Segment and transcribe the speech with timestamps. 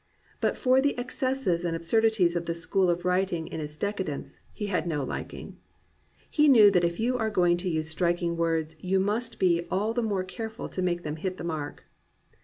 [0.39, 4.65] But for the excesses and absurdities of this school of writing in its decadence, he
[4.65, 5.57] had no liking.
[6.27, 9.93] He knew that if you are going to use striking words you must be all
[9.93, 11.83] the more care ful to make them hit the mark.